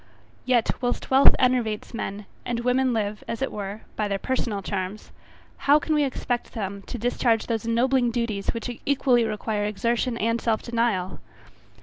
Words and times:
Yet 0.45 0.71
whilst 0.81 1.11
wealth 1.11 1.35
enervates 1.37 1.93
men; 1.93 2.25
and 2.43 2.61
women 2.61 2.91
live, 2.91 3.23
as 3.27 3.43
it 3.43 3.51
were, 3.51 3.81
by 3.95 4.07
their 4.07 4.17
personal 4.17 4.63
charms, 4.63 5.11
how, 5.69 5.77
can 5.77 5.93
we 5.93 6.03
expect 6.03 6.53
them 6.53 6.81
to 6.87 6.97
discharge 6.97 7.45
those 7.45 7.65
ennobling 7.67 8.09
duties 8.09 8.47
which 8.47 8.81
equally 8.83 9.25
require 9.25 9.63
exertion 9.65 10.17
and 10.17 10.41
self 10.41 10.63
denial. 10.63 11.19